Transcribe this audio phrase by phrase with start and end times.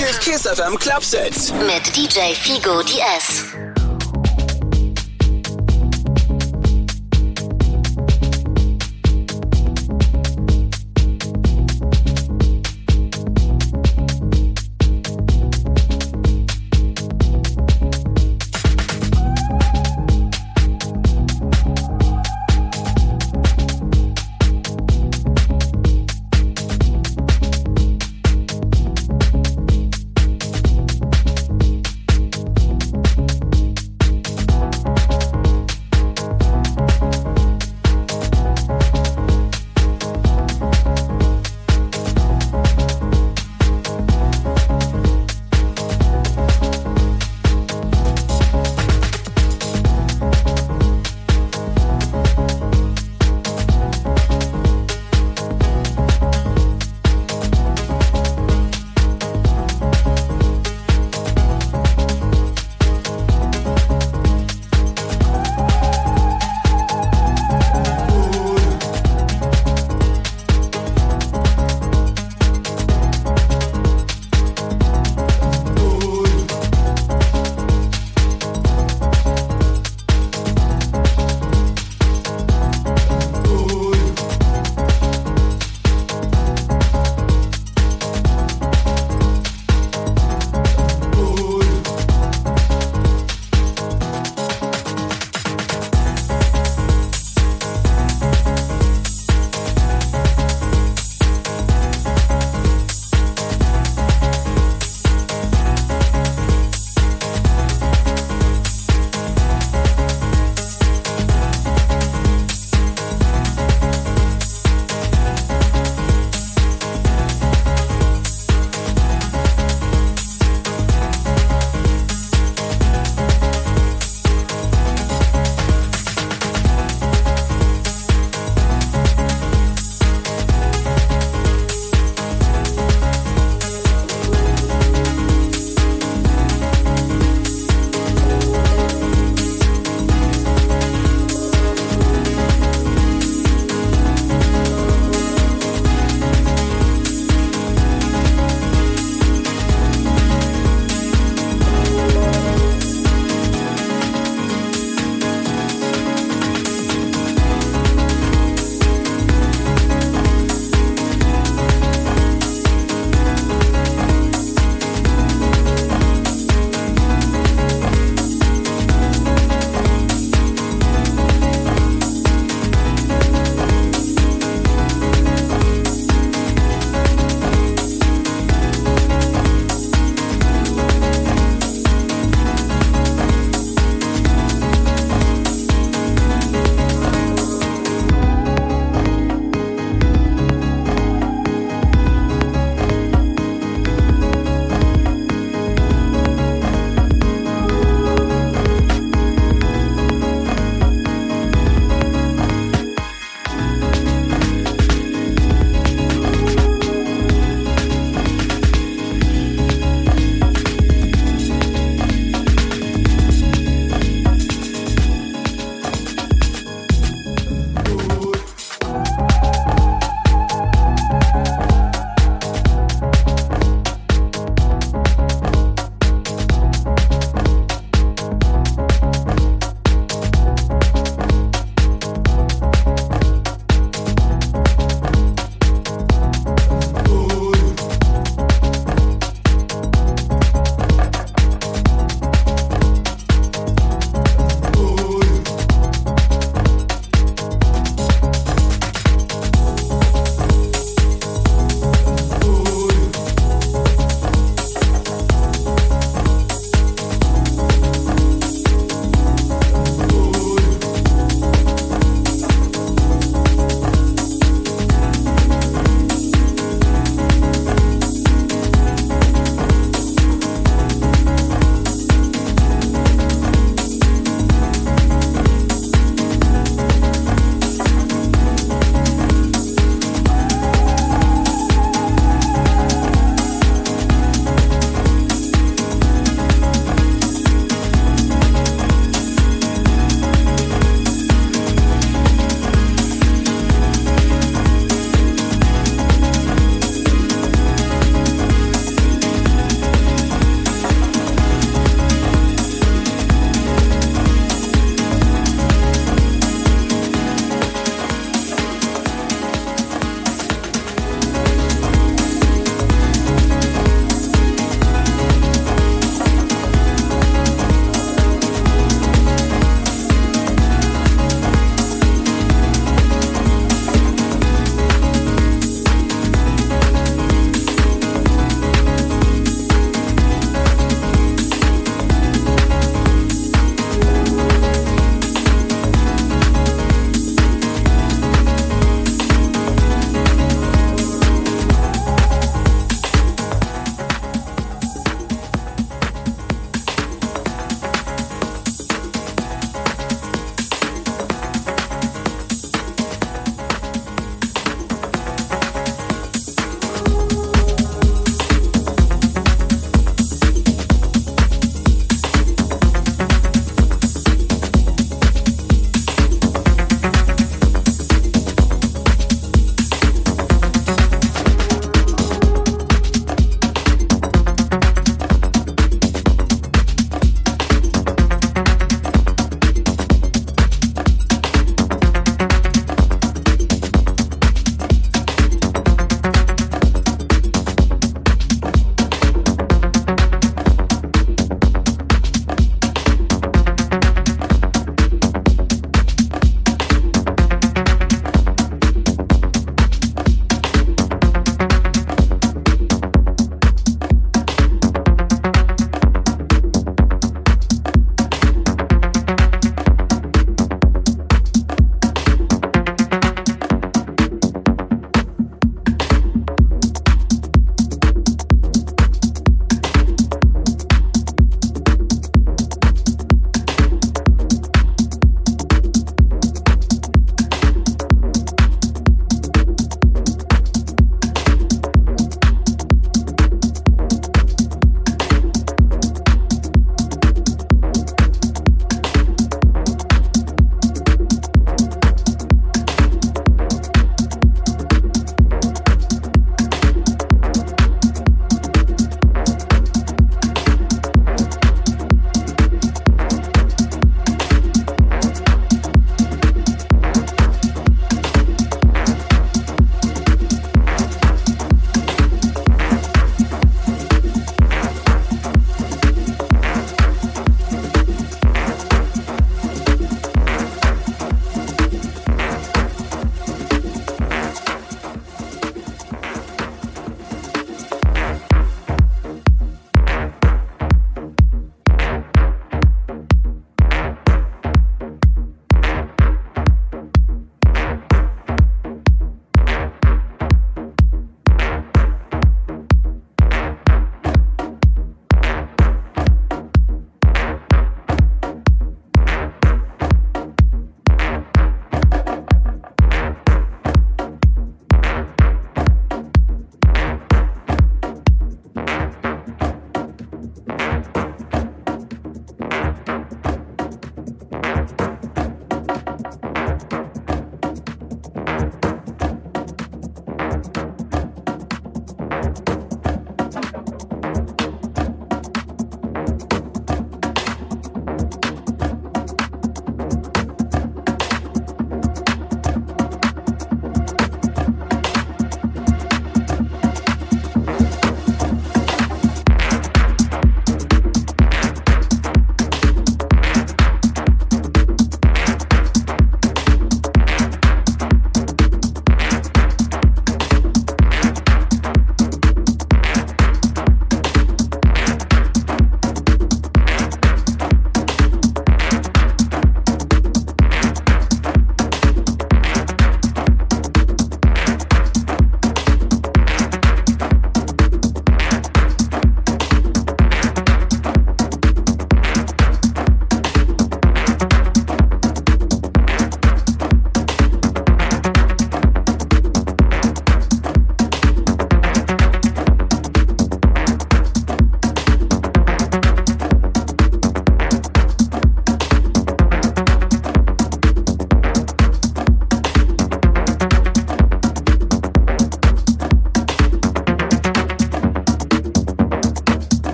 [0.00, 1.34] Kiss FM Clubset.
[1.66, 3.69] Mit DJ Figo DS.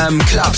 [0.00, 0.49] FM Clubset.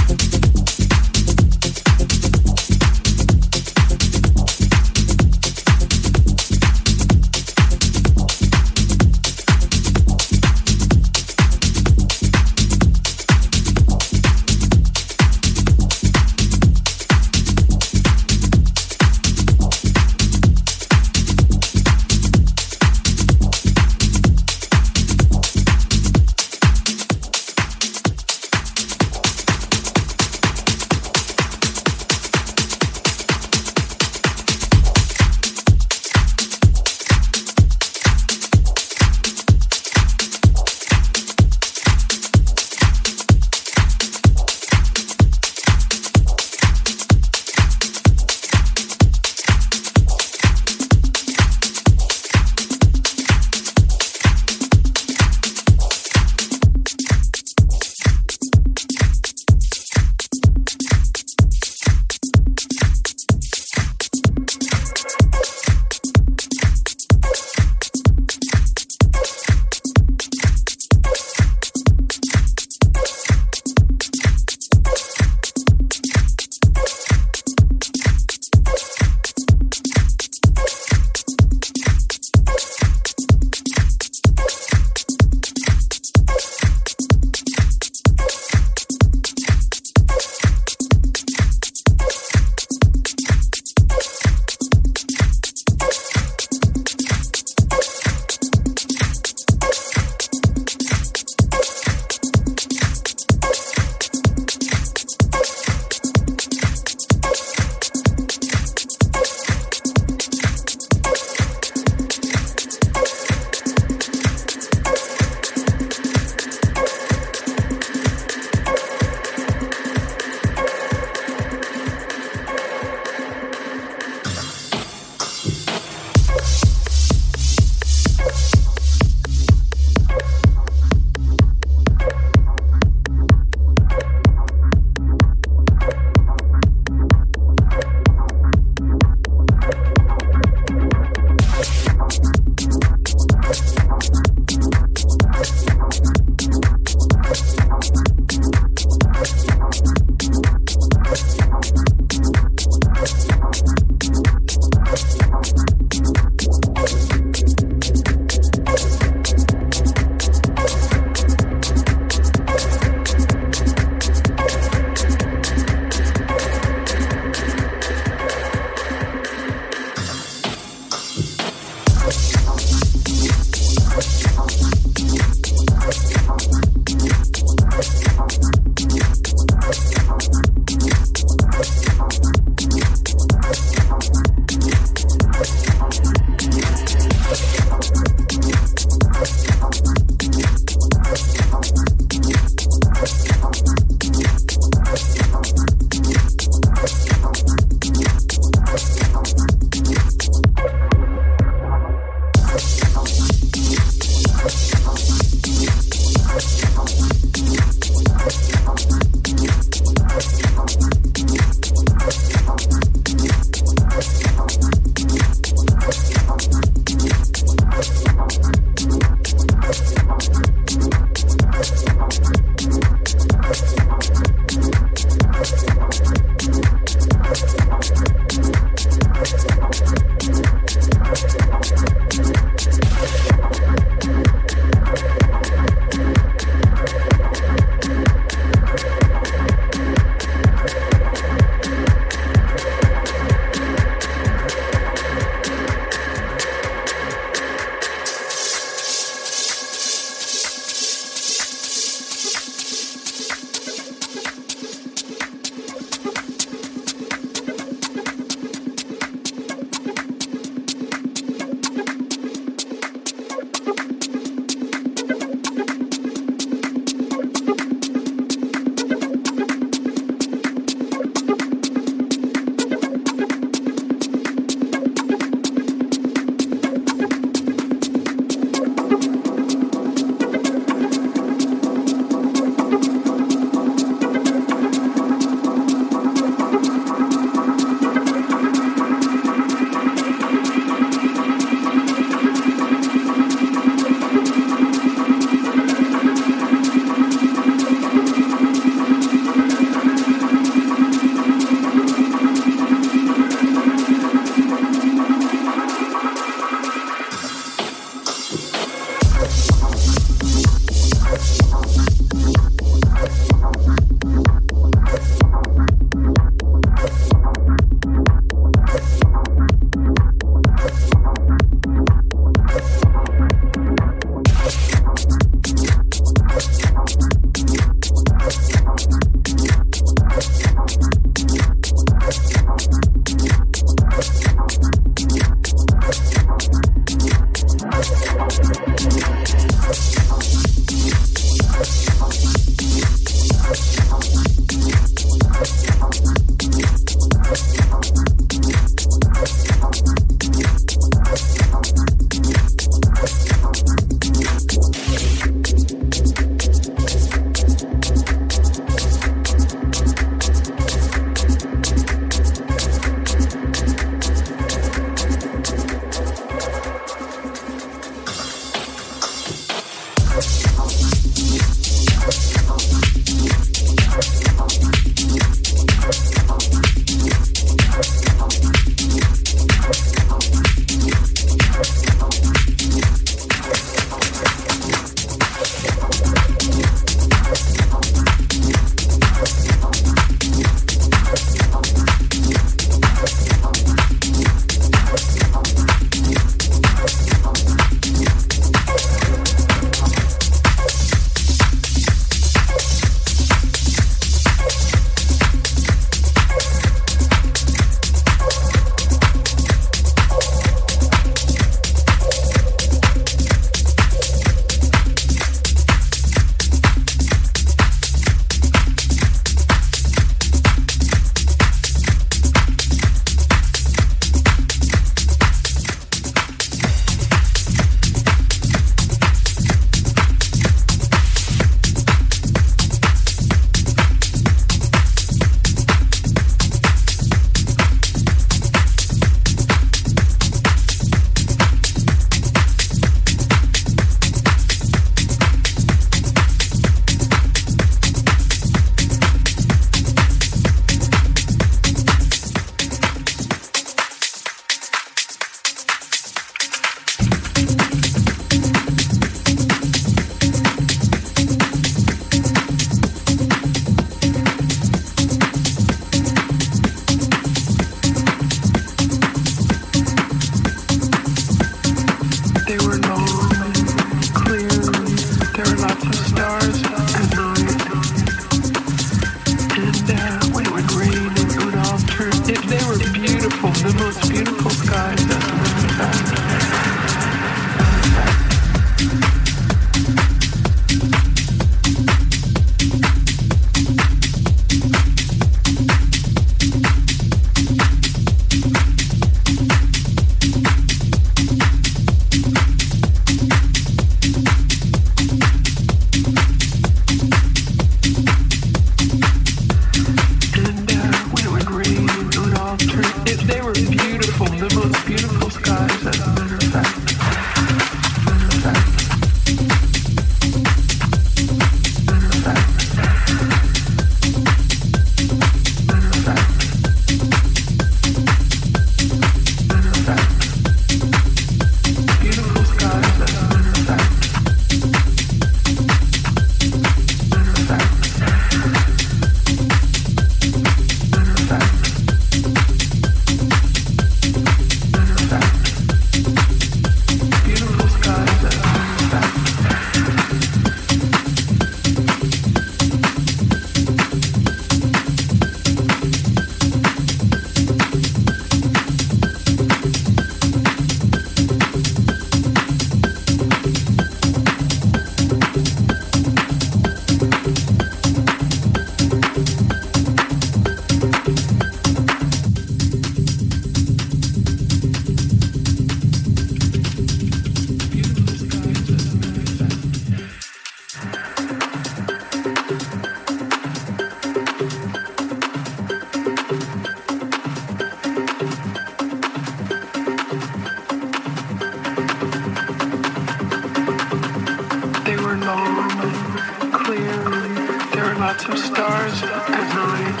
[598.20, 600.00] Some stars at night.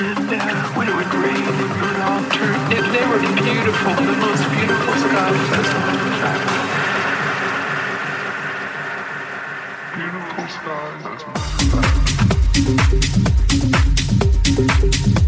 [0.00, 2.56] And uh, when it would rain, it would all turn.
[2.72, 5.52] It, they were beautiful, the most beautiful skies.
[5.52, 6.64] I'm traveling.
[10.00, 11.02] Beautiful skies.
[11.04, 11.24] That's
[15.04, 15.23] When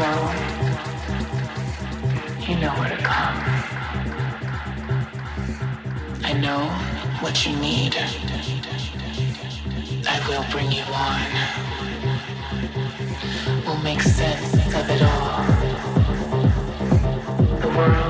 [0.00, 0.06] you
[2.56, 3.36] know where to come.
[6.24, 6.64] I know
[7.20, 7.94] what you need.
[10.08, 11.20] I will bring you on.
[13.66, 15.44] We'll make sense of it all.
[17.60, 18.09] The world